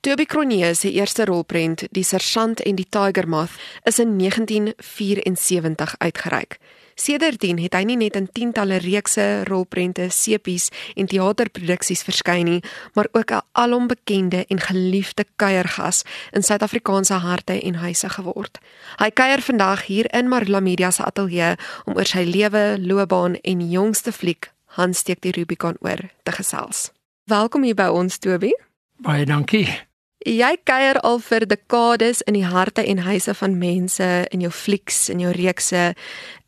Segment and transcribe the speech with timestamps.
[0.00, 3.50] Toby Cronje se eerste rolprent, Die Sergeant en die Tiger Moth,
[3.82, 6.56] is in 1974 uitgereik.
[6.94, 12.62] Sedertdien het hy nie net in tientalle reekse, rolprente, sepies en teaterproduksies verskyn nie,
[12.96, 18.58] maar ook 'n alom bekende en geliefde kuiergas in Suid-Afrikaanse harte en huise geword.
[18.96, 23.70] Hy kuier vandag hier in Marula Media se ateljee om oor sy lewe, loopbaan en
[23.70, 26.90] jongste fliek Hans steek die Rubicon oor te gesels.
[27.24, 28.52] Welkom hier by ons Toby.
[28.96, 29.89] Baie dankie.
[30.26, 35.08] Jy kuier al vir dekades in die harte en huise van mense in jou flieks
[35.08, 35.94] en jou reekse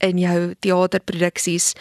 [0.05, 1.73] in jou teaterproduksies.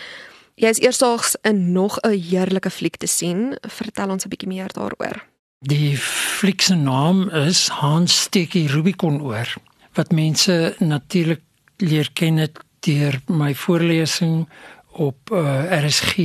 [0.55, 3.57] Jy is eersdaags in nog 'n heerlike fliek te sien.
[3.67, 5.25] Vertel ons 'n bietjie meer daaroor.
[5.59, 9.53] Die fliek se naam is Hans Stekkie Rubicon oor
[9.93, 11.41] wat mense natuurlik
[11.77, 14.47] leer ken het deur my voorlesing
[14.91, 16.15] op uh, eh, RSG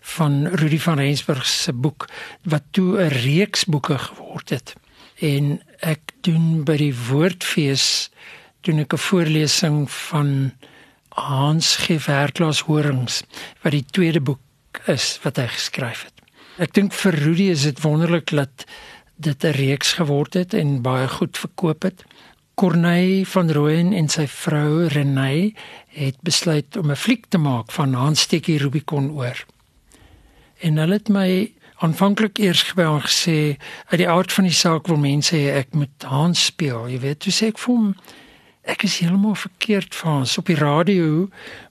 [0.00, 2.08] van Rudy van Rensburg se boek
[2.42, 4.74] wat toe 'n reeks boeke geword het.
[5.20, 8.10] En ek doen by die Woordfees
[8.64, 10.52] doen ek 'n voorlesing van
[11.08, 13.22] Hans Geverklas Horings
[13.62, 14.40] wat die tweede boek
[14.86, 16.16] is wat hy geskryf het.
[16.58, 18.64] Ek dink vir Rudy is dit wonderlik dat
[19.16, 22.04] dit 'n reeks geword het en baie goed verkoop het.
[22.54, 25.54] Corneille van Rooyen en sy vrou Renée
[25.88, 29.44] het besluit om 'n fliek te maak van Hans Stekkie Rubicon oor.
[30.60, 33.56] En hulle het my aanvanklik eers en gesê
[33.90, 36.88] uit die aard van die saak wil mense hê ek moet Hans speel.
[36.88, 37.94] Jy weet, toe sê ek vir hom
[38.68, 41.28] ek is heeltemal verkeerd van Hans op die radio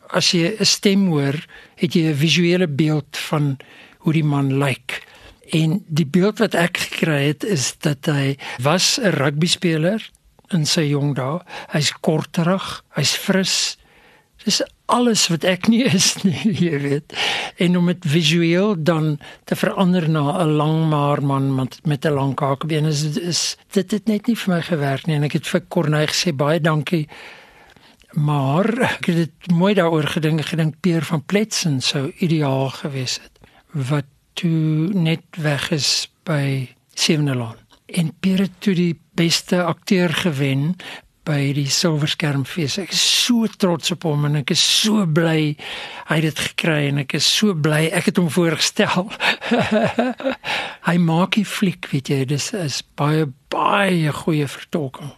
[0.09, 1.37] as jy 'n stem hoor,
[1.77, 3.57] het jy 'n visuele beeld van
[3.99, 5.05] hoe die man lyk.
[5.53, 10.09] En die beeld wat ek gekry het is dat hy was 'n rugby speler
[10.49, 11.39] in sy jong dae.
[11.69, 13.77] Hy's korterig, hy's fris.
[14.49, 17.13] Dis alles wat ek nie is nie, jy weet.
[17.61, 22.17] En om dit visueel dan te verander na 'n lang maar man met met 'n
[22.17, 25.47] lang kakebeen is, is dit het net nie vir my gewerk nie en ek het
[25.47, 27.05] vir Corneille gesê baie dankie.
[28.17, 28.65] Maar
[28.97, 33.37] ek het dit mooi daaroor gedink, gedink Peer van Pletsen sou ideaal gewees het
[33.71, 37.61] wat toe net weg is by Sewenelaan.
[37.85, 40.75] En Peer het toe die beste akteur gewen
[41.29, 42.79] by die Silverskermfees.
[42.81, 45.53] Ek is so trots op hom en ek is so bly
[46.09, 49.09] hy het dit gekry en ek is so bly ek het hom voorgestel.
[50.89, 55.11] hy maak die fliek, weet jy, dis is baie baie goeie vertolking.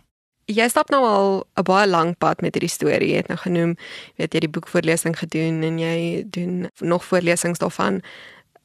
[0.52, 3.14] Jy stap nou al 'n baie lang pad met hierdie storie.
[3.14, 3.78] Jy het nou genoem,
[4.20, 8.02] weet jy, die boekvoorlesing gedoen en jy doen nog voorlesings daarvan.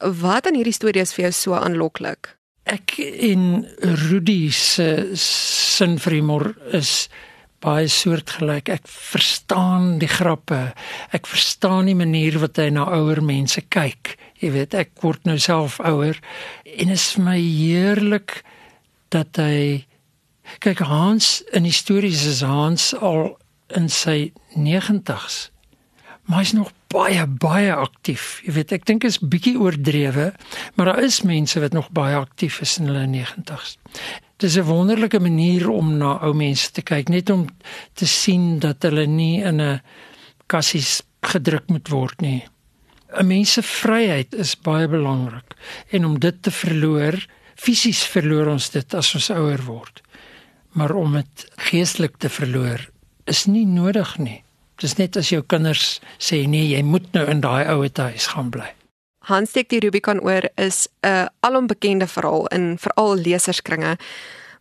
[0.03, 2.35] Wat aan hierdie storie is vir jou so aanloklik?
[2.67, 7.07] Ek in Rudy se sin vir humor is
[7.63, 8.69] baie soortgelyk.
[8.69, 10.73] Ek verstaan die grappe.
[11.15, 14.15] Ek verstaan die manier wat hy na ouer mense kyk.
[14.41, 16.19] Jy weet, ek word nou self ouer
[16.77, 18.43] en is my heerlik
[19.13, 19.87] dat hy
[20.63, 23.35] kyk Hans in die stories is Hans al
[23.75, 25.47] in sy 90's.
[26.27, 28.39] Maar hy's nog baie baie aktief.
[28.45, 30.31] Jy weet, ek dink is bietjie oordrewe,
[30.75, 33.77] maar daar is mense wat nog baie aktief is in hulle 90's.
[34.37, 37.47] Dis 'n wonderlike manier om na ou mense te kyk, net om
[37.93, 39.81] te sien dat hulle nie in 'n
[40.47, 42.45] kassies gedruk moet word nie.
[43.15, 45.55] 'n Mens se vryheid is baie belangrik
[45.91, 47.25] en om dit te verloor,
[47.55, 50.01] fisies verloor ons dit as ons ouer word.
[50.71, 52.89] Maar om dit geestelik te verloor
[53.25, 54.43] is nie nodig nie.
[54.77, 58.51] Dis net as jou kinders sê nee, jy moet nou in daai ouer huis gaan
[58.53, 58.69] bly.
[59.27, 63.97] Hans steek die Rubicon oor is 'n alombekende verhaal in veral leserskringe.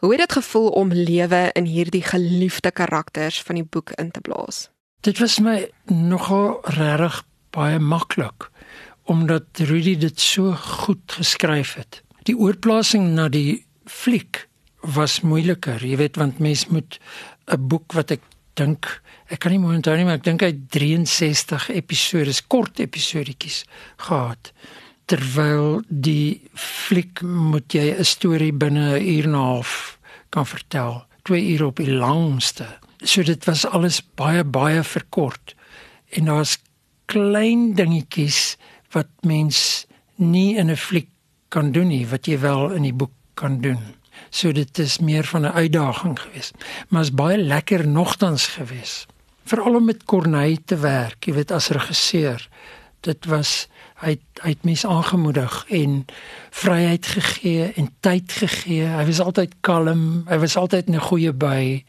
[0.01, 4.21] Hoe het dit gevoel om lewe in hierdie geliefde karakters van die boek in te
[4.21, 4.69] blaas?
[5.01, 8.51] Dit was my nogal regtig baie maklik
[9.07, 12.03] omdat Rudy dit so goed geskryf het.
[12.23, 14.49] Die oorplasing na die fliek
[14.81, 16.99] was moeiliker, jy weet want mens moet
[17.47, 18.21] 'n boek wat ek
[18.57, 18.89] dink
[19.33, 23.65] ek kan nie mooi onthou nie maar ek dink hy 63 episode, kort episodetjies
[24.07, 24.53] gehad.
[25.07, 29.99] Terwyl die fliek moet jy 'n storie binne 'n uur en 'n half
[30.31, 32.67] kan vertel, 2 ure op die langste.
[33.05, 35.55] So dit was alles baie baie verkort.
[36.11, 36.59] En daar's
[37.07, 38.57] klein dingetjies
[38.93, 39.87] wat mens
[40.17, 41.09] nie in 'n fliek
[41.49, 43.95] kan doen nie wat jy wel in die boek kan doen.
[44.37, 46.55] So dit is meer van 'n uitdaging geweest,
[46.89, 49.07] maar is baie lekker nogtans geweest.
[49.45, 52.49] Veral om met Corneille te werk, jy weet as regisseur.
[53.01, 56.05] Dit was hy hy het mens aangemoedig en
[56.51, 58.85] vryheid gegee en tyd gegee.
[58.85, 61.85] Hy was altyd kalm, hy was altyd 'n goeie by.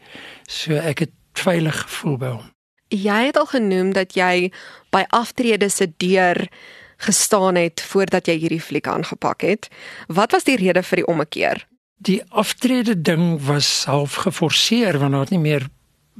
[0.46, 2.52] So ek het veilig gevoel by hom.
[2.88, 4.52] Jy het al genoem dat jy
[4.90, 6.48] by aftrede se deur
[6.96, 9.68] gestaan het voordat jy hierdie fliek aangepak het.
[10.06, 11.68] Wat was die rede vir die ommekeer?
[11.98, 15.68] Die aftrede ding was half geforseer want daar het nie meer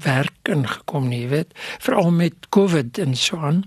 [0.02, 3.64] werk ingekom nie, weet, veral met COVID en so aan.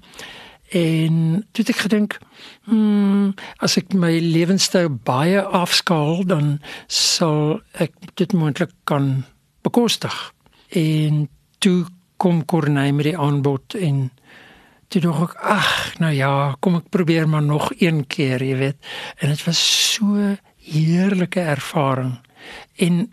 [0.71, 2.15] En toe ek gedink,
[2.63, 9.25] hmm, as ek my lewenstyl baie afskaal, dan sal ek dit moontlik kan
[9.67, 10.15] bekostig.
[10.71, 11.25] En
[11.59, 11.83] toe
[12.21, 14.05] kom Corneille met die aanbod en
[14.91, 18.79] toe dink ek, ag, nou ja, kom ek probeer maar nog een keer, jy weet.
[19.19, 19.59] En dit was
[19.95, 20.35] so
[20.71, 22.15] heerlike ervaring.
[22.75, 23.05] En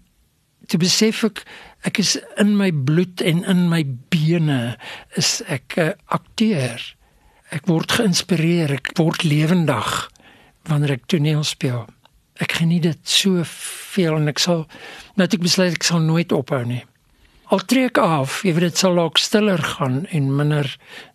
[0.68, 1.44] toe besef ek
[1.86, 4.76] ek is in my bloed en in my bene
[5.16, 6.82] is ek 'n akteur.
[7.50, 10.10] Ek word geïnspireer, ek word lewendig
[10.68, 11.86] wanneer ek toneel speel.
[12.38, 14.66] Ek geniet dit so veel en ek sal
[15.16, 16.84] net ek besluit ek sal nooit ophou nie.
[17.48, 20.66] Al trek af, jy weet dit sal dalk stiller gaan en minder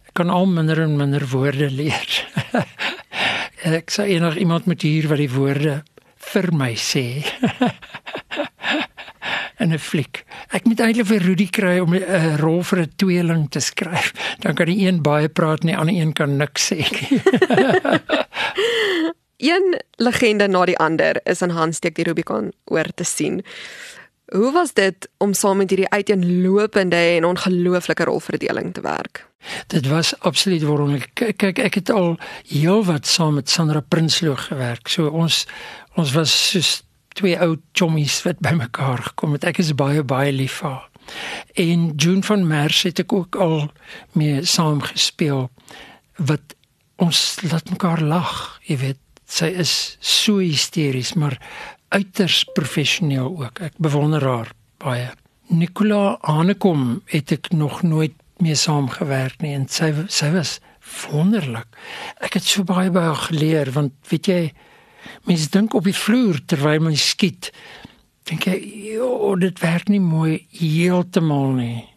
[0.07, 2.09] ek kan al minder en minder woorde leer.
[3.79, 5.83] ek sê enig iemand moet hier wat die woorde
[6.31, 7.23] vir my sê.
[9.63, 10.23] in 'n fliek.
[10.51, 14.13] Ek moet eintlik vir Rudy kry om 'n rol vir 'n tweeling te skryf.
[14.43, 16.83] Dan kan die een baie praat en die ander een kan niks sê
[19.37, 23.43] een legende na die ander is in Handsteek die Rubicon oor te sien.
[24.31, 29.27] Hoe was dit om saam met hierdie uiteenlopende en ongelooflike rolverdeling te werk?
[29.67, 31.09] Dit was absoluut wonderlik.
[31.13, 32.15] Kyk, ek het al
[32.47, 34.87] heelwat saam met Sandra Prinsloo gewerk.
[34.87, 35.43] So ons
[35.99, 36.81] ons was soos
[37.17, 39.45] twee ou chommies wat bymekaar gekom het.
[39.45, 40.89] Ek is baie baie lief vir haar.
[41.59, 43.69] En June van Merwe het ek ook al
[44.17, 45.49] mee saam gespeel
[46.17, 46.55] wat
[47.01, 48.99] ons laat mekaar lag, jy weet.
[49.33, 51.39] Sy is so hysteries, maar
[51.93, 53.61] uiters professioneel ook.
[53.65, 54.51] Ek bewonder haar
[54.83, 55.09] baie.
[55.53, 60.57] Nicola Hanekom het ek nog nooit mee saamgewerk nie en sy sy was
[61.05, 61.67] wonderlik.
[62.23, 64.41] Ek het so baie by haar geleer want weet jy
[65.23, 67.51] Mens dink op die vloer terwyl mens skiet.
[68.23, 71.89] Dink jy, "O, dit werk nie mooi heeltemal nie."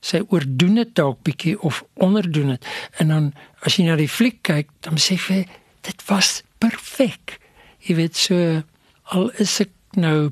[0.00, 2.66] Sy oordoen dit dalk bietjie of onderdoen dit.
[2.98, 5.46] En dan as jy na die fliek kyk, dan sê jy,
[5.80, 7.38] "Dit was perfek."
[7.78, 8.62] Jy weet so
[9.02, 10.30] al is ek nou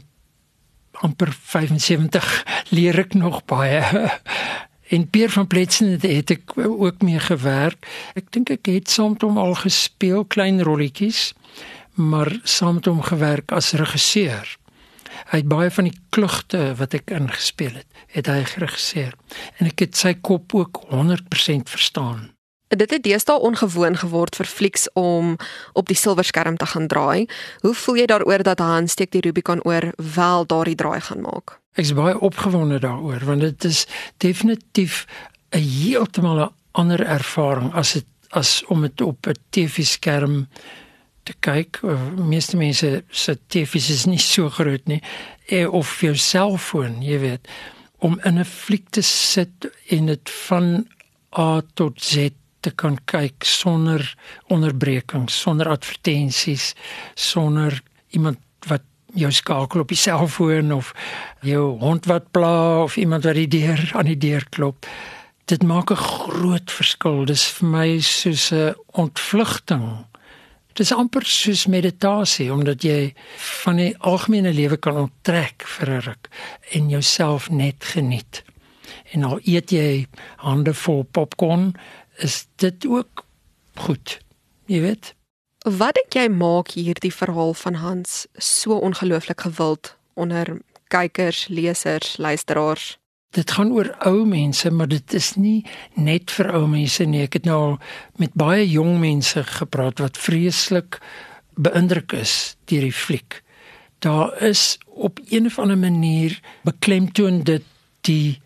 [0.93, 2.45] amper 75
[2.77, 3.83] leer ek nog baie.
[4.87, 7.87] En Pierre van Pletsen het, ek ook mee gewerk.
[8.15, 11.33] Ek dink ek het soms al gespeel klein rolletjies
[11.96, 14.56] maar saam met hom gewerk as regisseur.
[15.32, 19.14] Hy het baie van die klugte wat ek ingespeel het, het hy geregisseer
[19.56, 22.32] en ek het sy kop ook 100% verstaan.
[22.69, 25.37] Dit het deesdae ongewoon geword vir flieks om
[25.72, 27.28] op die silverskerm te gaan draai.
[27.62, 31.60] Hoe voel jy daaroor dat Hans steek die Rubicon oor wel daardie draai gaan maak?
[31.78, 33.87] Ek is baie opgewonde daaroor want dit is
[34.19, 35.06] definitief
[35.54, 40.86] 'n heeltemal 'n ander ervaring as dit as om dit op 'n TV-skerm te
[41.40, 41.81] kyk.
[42.17, 45.02] Meeste mense se TV's is nie so groot nie.
[45.46, 47.49] Eh, of jou selfoon, jy weet,
[47.99, 50.87] om in 'n fliek te sit en dit van
[51.38, 52.31] A tot Z
[52.61, 54.14] te kan kyk sonder
[54.49, 56.75] onderbrekings, sonder advertensies,
[57.14, 58.82] sonder iemand wat
[59.14, 60.93] jou skakel op die selfoon of
[61.40, 64.87] jou hond wat pla of iemand wat die deur aan die deur klop.
[65.44, 67.25] Dit maak 'n groot verskil.
[67.25, 70.06] Dis vir my soos 'n ontvlugting
[70.76, 73.14] Dit is amper soos meditasie omdat jy
[73.62, 76.28] van die algemene lewe kan onttrek vir 'n ruk
[76.76, 78.43] en jouself net geniet.
[79.12, 81.72] En al eet jy hande vol popcorn,
[82.19, 83.24] is dit ook
[83.74, 84.20] goed.
[84.67, 85.15] Jy weet.
[85.65, 92.98] Wat dink jy maak hierdie verhaal van Hans so ongelooflik gewild onder kykers, lesers, luisteraars?
[93.31, 95.65] Dit gaan oor ou mense, maar dit is nie
[95.95, 97.25] net vir ou mense nie.
[97.27, 97.77] Ek het nou
[98.21, 101.01] met baie jong mense gepraat wat vreeslik
[101.56, 103.43] beïndruk is deur die fliek.
[104.05, 107.65] Daar is op een of ander manier beklemtoon dit
[108.09, 108.41] die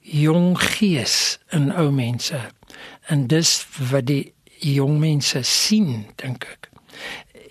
[0.00, 2.38] jong gees in ou mense.
[3.10, 3.58] En dis
[3.90, 4.32] wat die
[4.62, 6.70] jong mense sien, dink ek.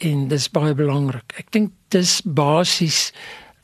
[0.06, 1.36] En dis baie belangrik.
[1.40, 3.12] Ek dink dis basies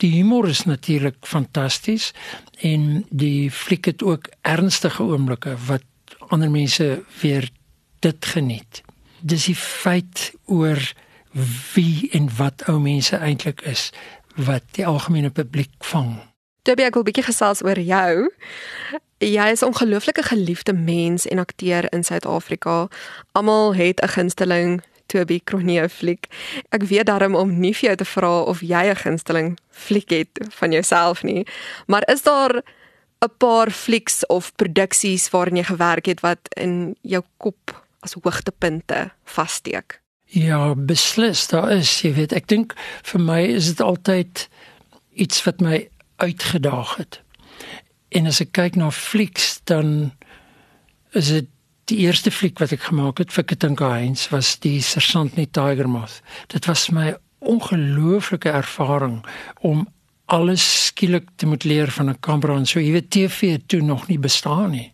[0.02, 2.10] Die humor is natuurlik fantasties
[2.58, 5.86] en die fliek het ook ernstige oomblikke wat
[6.34, 7.46] ander mense weer
[8.02, 8.82] dit geniet.
[9.20, 10.82] Dis die feit oor
[11.74, 13.92] wie en wat ou mense eintlik is
[14.34, 16.16] wat die algemene publiek vang.
[16.66, 18.30] Toby ek wil 'n bietjie gesels oor jou.
[19.22, 22.88] Jy is 'n ongelooflike geliefde mens en akteur in Suid-Afrika.
[23.32, 26.28] Almal het 'n gunsteling Toby Kronee fliek.
[26.70, 30.38] Ek weet daarom om nie vir jou te vra of jy 'n gunsteling fliek het
[30.50, 31.46] van jouself nie,
[31.86, 32.62] maar is daar
[33.22, 39.10] 'n paar flieks of produksies waarin jy gewerk het wat in jou kop as hoogtepunte
[39.24, 40.00] vassteek?
[40.24, 44.48] Ja, beslis, daar is, jy weet, ek dink vir my is dit altyd
[45.12, 47.20] iets wat my uitgedaag het.
[48.16, 50.12] En as ek kyk na flieks dan
[51.12, 51.51] is dit
[51.92, 55.88] die eerste fliek wat ek gemaak het vir Katinka Heinz was die Sergeant nie Tiger
[55.90, 56.20] Moth.
[56.52, 57.12] Dit was my
[57.44, 59.20] ongelooflike ervaring
[59.66, 59.84] om
[60.32, 64.08] alles skielik te moet leer van 'n kamera en so jy weet TV toe nog
[64.08, 64.92] nie bestaan nie.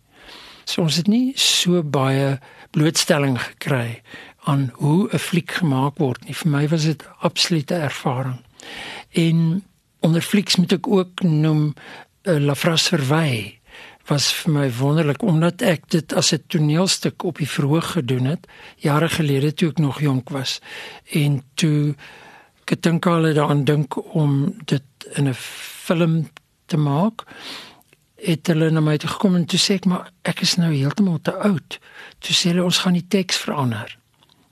[0.65, 2.39] So ons het nie so baie
[2.71, 4.01] blootstelling gekry
[4.43, 6.35] aan hoe 'n fliek gemaak word nie.
[6.35, 8.39] Vir my was dit absolute ervaring.
[9.11, 9.63] En
[9.99, 11.73] onder flieks moet ek ook noem
[12.23, 13.58] uh, La France Verwy
[14.09, 18.47] was vir my wonderlik omdat ek dit as 'n toneelstuk op die verhoog gedoen het
[18.77, 20.59] jare gelede toe ek nog jonk was.
[21.11, 21.95] En toe
[22.65, 26.29] ek dink al daaraan dink om dit in 'n film
[26.65, 27.25] te maak
[28.15, 31.19] het hulle na my toe gekom en toe sê ek maar ek is nou heeltemal
[31.21, 31.79] te oud.
[32.19, 33.97] Toe sê hulle ons gaan die teks verander.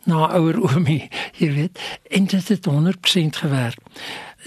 [0.04, 1.10] Na ouer oomie
[1.42, 1.80] jy weet.
[2.10, 3.78] En dit het 100% gewerk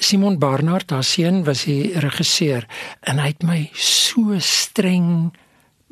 [0.00, 2.64] Simon Barnard, haar seun, was die regisseur
[3.04, 5.30] en hy het my so streng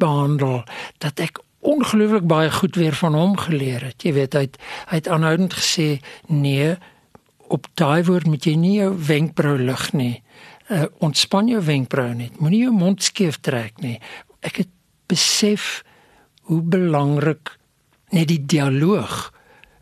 [0.01, 0.63] behandel
[1.03, 4.05] dat ek ongelooflik baie goed weer van hom geleer het.
[4.07, 4.57] Jy weet, hy het,
[4.89, 6.77] hy het aanhoudend gesê, "Nee,
[7.49, 10.23] op daai woord moet jy nie jou wenkbrau lig nie.
[10.71, 12.41] Uh, ontspan jou wenkbrau net.
[12.41, 14.01] Moenie jou mond skief trek nie."
[14.41, 14.69] Ek het
[15.07, 15.83] besef
[16.43, 17.59] hoe belangrik
[18.11, 19.33] net die dialoog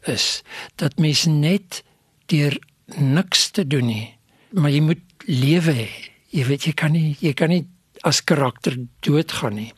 [0.03, 0.43] is
[0.77, 1.83] dat mense net
[2.27, 2.59] deur
[2.97, 4.16] niks te doen nie.
[4.57, 5.89] Maar jy moet lewe hê.
[6.33, 7.67] Jy weet jy kan nie jy kan nie
[8.09, 9.73] as karakter doodgaan nie.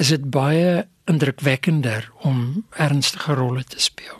[0.00, 4.18] Is dit baie indrukwekkender om ernstige rolle te speel.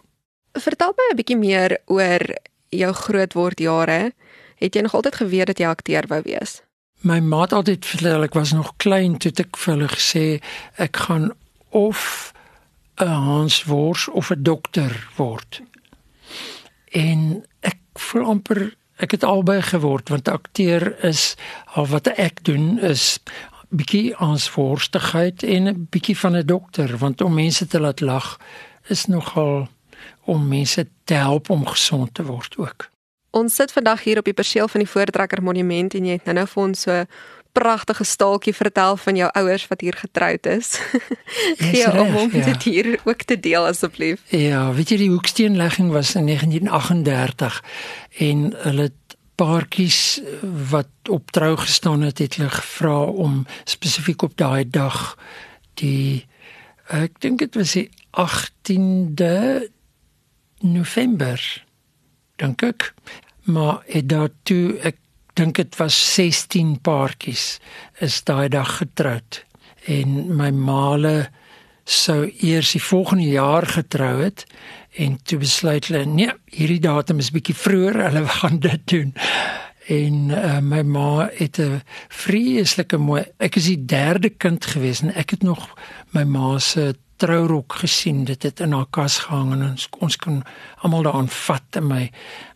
[0.52, 2.22] Vertel my 'n bietjie meer oor
[2.70, 4.12] jou grootword jare.
[4.56, 6.62] Het jy nog altyd geweet dat jy akteur wou wees?
[7.00, 10.40] My ma het altyd vertel ek was nog klein toe ek vir hulle gesê
[10.78, 11.32] ek gaan
[11.70, 12.32] of
[13.00, 15.62] 'n Hans Wors of 'n dokter word.
[16.92, 21.34] En ek voel amper ek het albei geword want akteur is
[21.74, 23.20] al wat ek doen is
[23.72, 28.38] bietjie aansvoorstigheid en 'n bietjie van 'n dokter want om mense te laat lag
[28.88, 29.68] is nogal
[30.24, 32.90] om mense te help om gesond te word ook.
[33.30, 36.46] Ons sit vandag hier op die perseel van die Voortrekker Monument en jy het nou-nou
[36.46, 37.04] vir ons so
[37.52, 40.80] pragtige staaltjie vertel van jou ouers wat hier getroud is.
[41.72, 42.44] Gee om om ja.
[42.44, 44.22] dit hier ook te deel asseblief.
[44.28, 47.62] Ja, weet jy die hoeksteenlegging was in 1938
[48.18, 48.90] en hulle
[49.34, 50.20] paartjies
[50.70, 55.16] wat op trou gestaan het, het hulle gevra om spesifiek op daai dag
[55.80, 56.26] die
[56.92, 57.88] ek dink dit was die
[58.20, 59.68] 18de
[60.60, 61.40] November
[62.42, 62.92] dink ek
[63.48, 65.00] maar het daartoe ek
[65.38, 67.60] dink dit was 16 paartjies
[68.00, 69.44] is daai dag getroud.
[69.90, 71.30] En my maale
[71.84, 74.44] sou eers die volgende jaar getrou het
[75.02, 79.14] en toe besluit hulle nee hierdie datum is bietjie vroeër hulle gaan dit doen.
[79.90, 85.14] En uh, my ma het 'n vreeslike mooi ek is die derde kind gewees en
[85.14, 85.68] ek het nog
[86.14, 88.24] my ma se trourok gesien.
[88.26, 90.40] Dit het in haar kas gehang en ons, ons kon
[90.82, 92.04] almal daaraan vat en my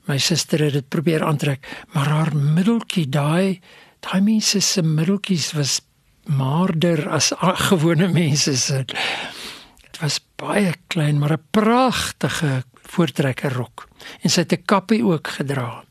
[0.06, 1.66] my suster het dit probeer aantrek.
[1.94, 3.60] Maar haar middeltjie daai
[4.06, 5.80] daai mense se middeltjies was
[6.26, 7.32] maarder as
[7.68, 8.84] gewone mense se.
[8.86, 13.88] Dit was baie klein maar 'n pragtige voortrekker rok
[14.22, 15.84] en sy het 'n kappie ook gedra.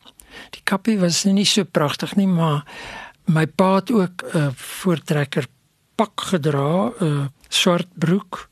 [0.52, 2.64] Die kappie was nie so pragtig nie maar
[3.26, 5.48] my pa het ook 'n voortrekker
[5.96, 8.50] pak gedra 'n swart broek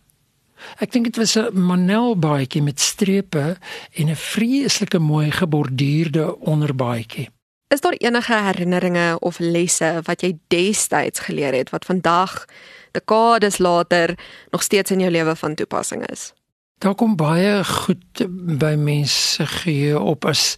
[0.79, 3.57] Ek dink dit was 'n Manel baadjie met strepe
[3.93, 7.29] en 'n vreeslike mooi geborduurde onderbaadjie.
[7.67, 12.45] Is daar enige herinneringe of lesse wat jy destyds geleer het wat vandag
[12.91, 14.17] dekades later
[14.49, 16.33] nog steeds in jou lewe van toepassing is?
[16.77, 18.27] Daar kom baie goed
[18.59, 20.55] by mense geheue op as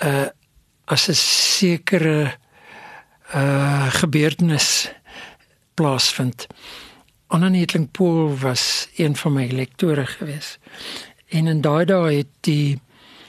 [0.00, 0.26] 'n uh,
[0.84, 2.34] as 'n sekere
[3.34, 4.92] uh gebeurtenis
[5.74, 6.46] plaasvind.
[7.26, 10.58] Anna Netling Pool was een van my lektore gewees.
[11.28, 12.80] En in daai dae het die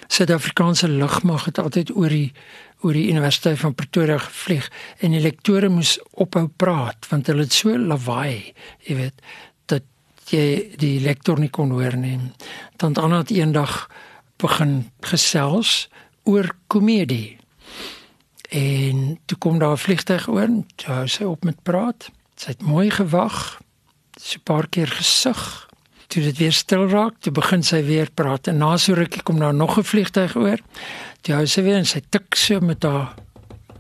[0.08, 2.32] Suid-Afrikaanse lugmag het altyd oor die
[2.86, 4.68] oor die Universiteit van Pretoria gevlieg
[5.01, 8.54] en die lektore moes ophou praat want hulle het so lawaai,
[8.86, 9.24] jy weet,
[9.66, 9.84] dat
[10.30, 12.20] jy die lektor nie kon hoor nie.
[12.77, 13.88] Dan Anna het eendag
[14.38, 15.88] begin gesels
[16.30, 17.39] oor komedie.
[18.54, 22.12] En toe kom daar 'n vliegtuig oor, toe hou sy op met praat.
[22.36, 23.58] Sy het mooi gewag
[24.19, 25.69] so 'n paar keer gesug.
[26.07, 29.39] Toe dit weer stil raak, toe begin sy weer praat en na so rukkie kom
[29.39, 30.59] daar nog 'n vliegtyg oor.
[31.21, 33.13] Toe hou sy weer en sy tik so met haar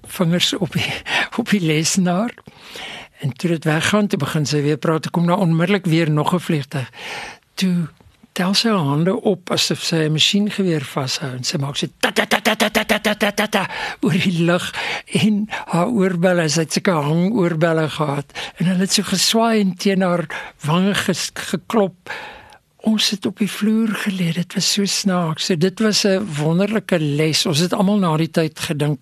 [0.07, 0.93] vingers op die
[1.39, 2.33] op die lesenaar.
[3.19, 5.01] En toe dit weggaan, toe begin sy weer praat.
[5.01, 6.89] Toe kom daar onmiddellik weer nog 'n vliegtyg.
[7.53, 7.87] Toe
[8.37, 12.25] tel sy hande op asof sy 'n masjiengeweer vashou en sy maak so ta ta
[12.29, 13.63] ta ta ta ta ta ta ta ta
[14.05, 14.65] oor die lug
[15.25, 18.29] en haar oorbelle sy het sulke hang oorbelle gehad
[18.59, 20.27] en hulle het so geswaai en teen haar
[20.65, 22.13] wange ges, geklop
[22.85, 26.99] ons het op die vloer gelê dit was so snaaks so dit was 'n wonderlike
[26.99, 29.01] les ons het almal na die tyd gedink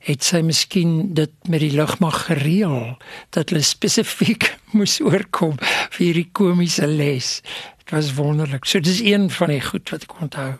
[0.00, 2.96] het sy miskien dit met die lugmag gereël
[3.36, 7.40] dat hulle spesifiek moes oorkom vir hierdie komiese les.
[7.84, 8.64] Dit was wonderlik.
[8.64, 10.52] So dis een van die goed wat ek onthou.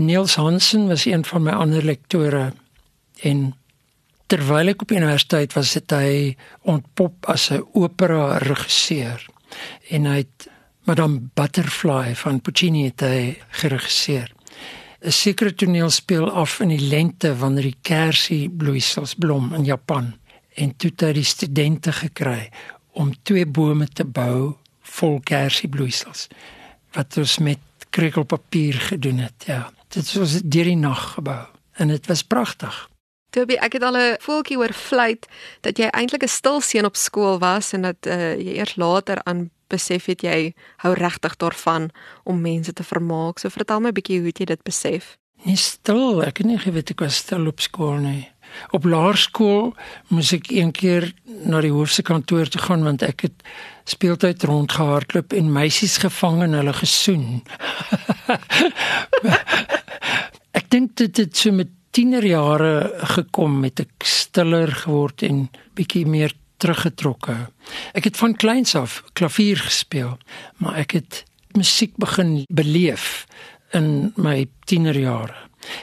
[0.00, 2.52] Niels Hansen was een van my ander lektore
[3.28, 3.50] en
[4.32, 6.32] terwyl ek op universiteit was, het hy
[6.64, 9.20] ontpop as 'n opera regisseur
[9.90, 10.48] en hy het
[10.88, 14.32] Madame Butterfly van Puccini het hy geregisseer.
[15.02, 20.14] 'n sekere toneel speel af in die lente wanneer die kersie bloeisels blom in Japan
[20.54, 22.50] en toe het die studente gekry
[22.92, 26.28] om twee bome te bou vol kersie bloeisels
[26.94, 27.58] wat ons met
[27.90, 29.72] krekelpapier gedoen het ja.
[29.88, 31.42] Dit was deur die nag gebou
[31.76, 32.88] en dit was pragtig.
[33.32, 35.26] Toby, ek het al 'n voeltjie oor fluit
[35.60, 39.18] dat jy eintlik 'n stil seun op skool was en dat uh, jy eers later
[39.24, 40.52] aan besef het jy
[40.84, 41.90] hou regtig daarvan
[42.28, 43.40] om mense te vermaak.
[43.40, 45.16] So vertel my 'n bietjie hoe jy dit besef.
[45.42, 48.28] Nie stil, ek het nie geweet ek was stil op skool nie.
[48.76, 49.72] Op laerskool
[50.08, 51.08] moes ek een keer
[51.48, 53.42] na die hoofse kantoor toe gaan want ek het
[53.88, 57.42] speeltyd rondgehardloop en meisies gevang en hulle gesoen.
[60.58, 66.32] ek dink dit het so met tienerjare gekom met ek stiller geword en bietjie meer
[66.62, 67.36] teruggetrokke.
[67.98, 70.16] Ek het van kleins af klavier gespeel,
[70.62, 71.22] maar ek het
[71.58, 73.24] musiek begin beleef
[73.76, 75.34] in my tienerjare.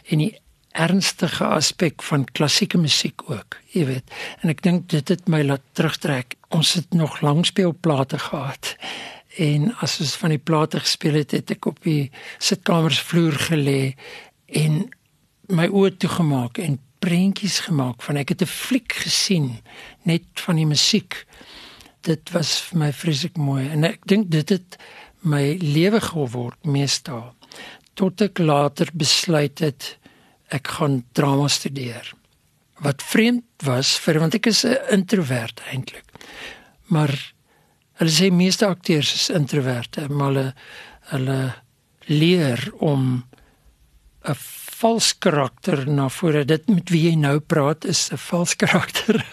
[0.09, 0.33] En die
[0.79, 4.11] ernstige aspek van klassieke musiek ook, jy weet.
[4.41, 6.37] En ek dink dit het my laat terugtrek.
[6.55, 8.75] Ons het nog langspeelplate gehad.
[9.39, 13.81] En as ons van die plate gespeel het, het ek op die sitkamersvloer gelê
[14.47, 14.85] en
[15.49, 19.61] my oë toegemaak en prentjies gemaak van ek het 'n fliek gesien
[20.03, 21.25] net van die musiek.
[22.01, 24.77] Dit was vir my vreeslik mooi en ek dink dit het
[25.21, 27.35] my lewe geword meestal
[27.93, 29.97] tot ek later besluit het
[30.49, 32.13] ek gaan drama studeer.
[32.79, 36.05] Wat vreemd was vir want ek is 'n introvert eintlik.
[36.87, 37.33] Maar
[37.99, 40.53] hulle sê meeste akteurs is introverte, maar hulle
[41.09, 41.53] hulle
[42.05, 43.23] leer om
[44.27, 44.35] 'n
[44.79, 46.45] vals karakter na vore.
[46.45, 49.25] Dit met wie jy nou praat is 'n vals karakter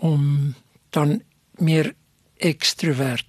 [0.00, 0.54] om
[0.90, 1.22] dan
[1.58, 1.94] meer
[2.36, 3.26] ekstrovert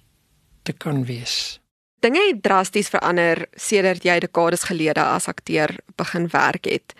[0.62, 1.60] te kan wees.
[2.00, 6.94] Dinge het drasties verander sedert jy dekades gelede as akteur begin werk het.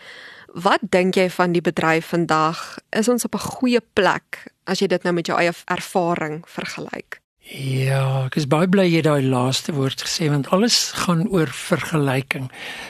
[0.57, 2.79] Wat dink jy van die bedryf vandag?
[2.90, 7.20] Is ons op 'n goeie plek as jy dit nou met jou eie ervaring vergelyk?
[7.46, 12.48] Ja, ek is baie bly jy daai laaste woord gesê want alles gaan oor vergelyking.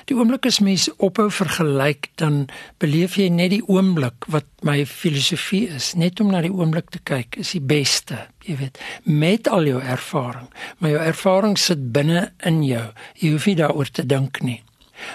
[0.08, 2.46] Die oomblik as mens ophou vergelyk, dan
[2.80, 7.02] beleef jy net die oomblik wat my filosofie is, net om na die oomblik te
[7.04, 10.48] kyk is die beste, jy weet, met al jou ervaring.
[10.80, 12.86] Maar jou ervaring sit binne in jou.
[13.20, 14.62] Jy hoef nie daaroor te dink nie.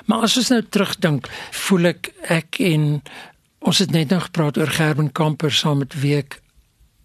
[0.05, 1.31] Maar as ons nou terugdink,
[1.65, 2.87] voel ek ek en
[3.65, 6.40] ons het net nou gepraat oor Gerben Kamper saam met week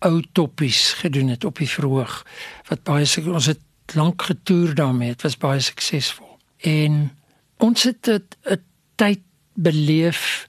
[0.06, 2.22] ou toppies gedoen het op die verhoog
[2.70, 3.62] wat baie ons het
[3.94, 6.38] lank getoer daarmee dit was baie suksesvol.
[6.66, 7.10] En
[7.62, 8.62] ons het 'n
[8.96, 9.20] tyd
[9.54, 10.45] beleef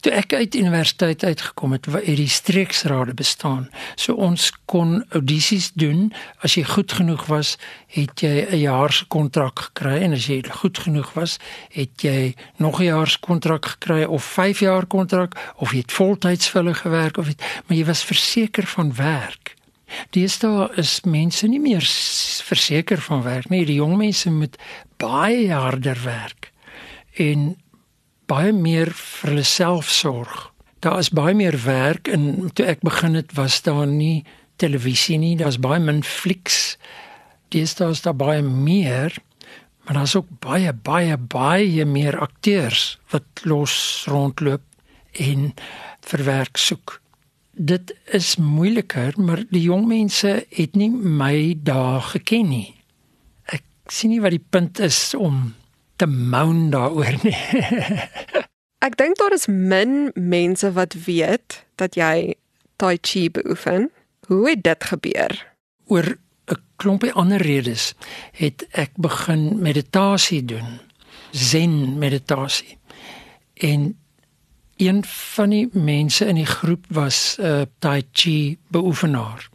[0.00, 6.12] toe ek uit universiteit uitgekom het waar die streeksrade bestaan so ons kon audisies doen
[6.46, 7.56] as jy goed genoeg was
[7.96, 11.38] het jy 'n jaar se kontrak gekry en as jy goed genoeg was
[11.70, 15.92] het jy nog 'n jaar se kontrak gekry of 5 jaar kontrak of jy het
[15.92, 19.56] voltyds vir hulle gewerk of het, maar jy was verseker van werk
[20.14, 21.84] Deesdae is mense nie meer
[22.46, 23.64] verseker van werk nie.
[23.68, 24.58] Die jong mense moet
[25.00, 26.50] baie harder werk.
[27.22, 27.54] En
[28.30, 30.50] baie meer vir hulle self sorg.
[30.84, 34.24] Daar is baie meer werk en toe ek begin het was daar nie
[34.60, 36.76] televisie nie, daar's baie min flieks.
[37.54, 39.14] Dis daar's daar baie meer,
[39.84, 44.62] maar daar's ook baie baie baie meer akteurs wat los rondloop
[45.12, 45.52] en
[46.06, 47.00] vir werk soek.
[47.56, 52.74] Dit is moeiliker, maar die jong mense het nie my dae geken nie.
[53.48, 55.54] Ek sien nie wat die punt is om
[55.96, 57.36] te moan daaroor nie.
[58.86, 62.36] Ek dink daar is min mense wat weet dat jy
[62.76, 63.90] tai chi beoefen.
[64.26, 65.32] Hoe het dit gebeur?
[65.86, 67.94] Oor 'n klompie ander redes
[68.32, 70.78] het ek begin meditasie doen.
[71.30, 72.78] Zen meditasie.
[73.54, 73.98] En
[74.76, 79.48] een van die mense in die groep was 'n uh, tai chi beoefenaar.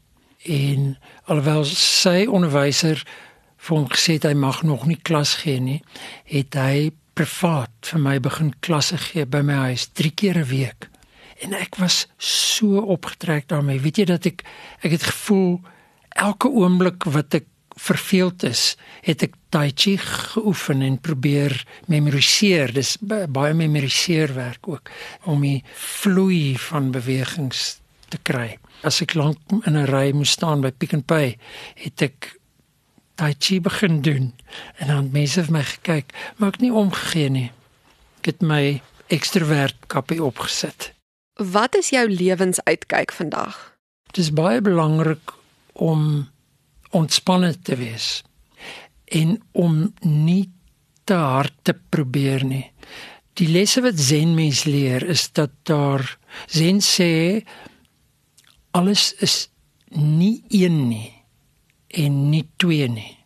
[0.43, 3.07] En alhoewel sy onderwyser
[3.61, 5.81] vir hom gesê het hy mag nog nie klas gee nie,
[6.25, 10.89] het hy privaat vir my begin klasse gee by my huis 3 keer 'n week.
[11.41, 13.79] En ek was so opgetrek daarmee.
[13.79, 14.43] Weet jy dat ek
[14.81, 15.61] ek het gevoel
[16.09, 17.45] elke oomblik wat ek
[17.75, 21.55] verveeld is, het ek tai chi geoefen en probeer
[21.87, 22.73] memoriseer.
[22.73, 24.91] Dis baie memoriseerwerk ook
[25.25, 28.57] om die vloei van bewegings te kry.
[28.83, 31.37] As ek lank in 'n ry moes staan by Pick n Pay,
[31.75, 32.40] het ek
[33.15, 34.31] tai chi begin doen
[34.77, 37.49] en dan mense vir my gekyk, maar ek nie omgegee nie.
[38.21, 40.91] Ek het my ekstrovert kappie opgesit.
[41.35, 43.57] Wat is jou lewensuitkyk vandag?
[44.11, 45.33] Dit is baie belangrik
[45.73, 46.27] om
[46.91, 48.21] ontspanne te wees
[49.11, 50.51] en om nie
[51.03, 52.65] te hard te probeer nie.
[53.39, 56.03] Die lesse wat Zen mens leer is dat daar
[56.47, 57.41] Zen sê
[58.71, 59.49] alles is
[59.95, 61.20] nie een nie
[61.93, 63.17] en nie twee nie.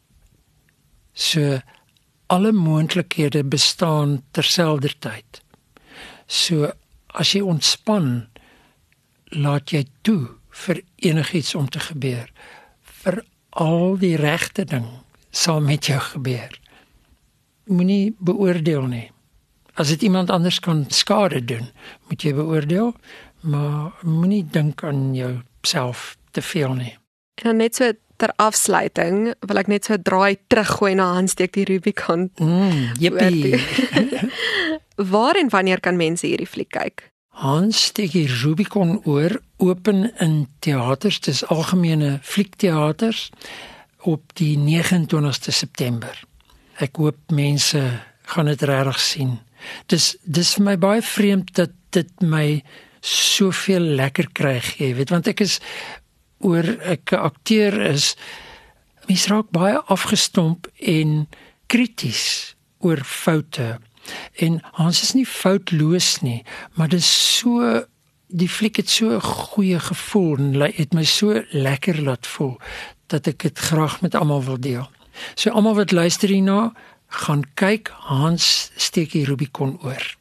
[1.13, 1.59] So
[2.27, 5.41] alle moontlikhede bestaan terselfdertyd.
[6.27, 6.71] So
[7.13, 8.27] as jy ontspan,
[9.35, 12.29] laat jy toe vir enigiets om te gebeur.
[12.81, 14.87] Vir al die regte ding
[15.31, 16.51] sal met jou gebeur.
[17.69, 19.07] Moenie beoordeel nie.
[19.75, 21.67] As dit iemand anders kan skade doen,
[22.07, 22.93] moet jy beoordeel,
[23.43, 26.93] maar moenie dink aan jouself te veel nie.
[27.43, 32.29] En net so ter afsluiting, wil ek net so draai teruggooi na Hanssteek die Rubicon.
[32.39, 33.59] Mm, jippie.
[35.13, 37.09] Waar en wanneer kan mense hierdie fliek kyk?
[37.35, 43.27] Hanssteek die Rubicon oor open in teaters, dis algemene fliekteaters
[44.07, 46.15] op die 29ste September.
[46.79, 47.81] Ek hoop mense
[48.31, 49.35] gaan dit regtig sien.
[49.91, 52.61] Dis dis vir my baie vreemd dat dit my
[53.05, 55.59] soveel lekker kry gee, weet want ek is
[56.39, 58.15] oor 'n akteur is
[59.07, 61.27] mens raak baie afgestomp en
[61.65, 63.79] krities oor foute.
[64.35, 66.43] En Hans is nie foutloos nie,
[66.73, 67.85] maar dit is so
[68.27, 72.57] die fliek het so 'n goeie gevoel en het my so lekker laat voel
[73.07, 74.89] dat ek dit graag met almal wil deel.
[75.35, 76.73] So almal wat luister hierna,
[77.07, 80.15] gaan kyk Hans steek die Rubicon oor.